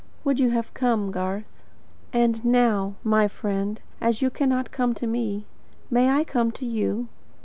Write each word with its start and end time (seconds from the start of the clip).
Would 0.23 0.39
you 0.39 0.49
have 0.49 0.73
come, 0.73 1.11
Garth? 1.11 1.43
And 2.11 2.43
now, 2.43 2.95
my 3.03 3.27
friend, 3.27 3.79
as 4.01 4.19
you 4.19 4.31
cannot 4.31 4.71
come 4.71 4.95
to 4.95 5.05
me, 5.05 5.45
may 5.91 6.09
I 6.09 6.23
come 6.23 6.51
to 6.53 6.65
you? 6.65 7.07